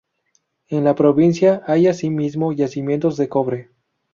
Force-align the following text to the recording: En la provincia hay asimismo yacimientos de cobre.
En 0.69 0.83
la 0.83 0.95
provincia 0.95 1.61
hay 1.67 1.85
asimismo 1.85 2.53
yacimientos 2.53 3.17
de 3.17 3.29
cobre. 3.29 3.69